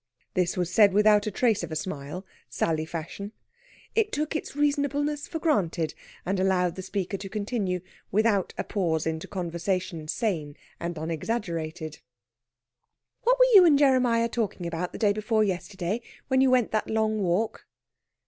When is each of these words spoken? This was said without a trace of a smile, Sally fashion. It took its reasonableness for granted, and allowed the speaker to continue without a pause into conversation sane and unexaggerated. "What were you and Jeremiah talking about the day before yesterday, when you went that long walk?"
This 0.33 0.57
was 0.57 0.71
said 0.73 0.93
without 0.93 1.27
a 1.27 1.29
trace 1.29 1.61
of 1.61 1.71
a 1.71 1.75
smile, 1.75 2.25
Sally 2.49 2.85
fashion. 2.87 3.33
It 3.93 4.11
took 4.11 4.35
its 4.35 4.55
reasonableness 4.55 5.27
for 5.27 5.37
granted, 5.37 5.93
and 6.25 6.39
allowed 6.39 6.73
the 6.73 6.81
speaker 6.81 7.17
to 7.17 7.29
continue 7.29 7.81
without 8.11 8.51
a 8.57 8.63
pause 8.63 9.05
into 9.05 9.27
conversation 9.27 10.07
sane 10.07 10.57
and 10.79 10.97
unexaggerated. 10.97 11.99
"What 13.25 13.37
were 13.37 13.45
you 13.53 13.63
and 13.63 13.77
Jeremiah 13.77 14.27
talking 14.27 14.65
about 14.65 14.91
the 14.91 14.97
day 14.97 15.13
before 15.13 15.43
yesterday, 15.43 16.01
when 16.29 16.41
you 16.41 16.49
went 16.49 16.71
that 16.71 16.89
long 16.89 17.19
walk?" 17.19 17.67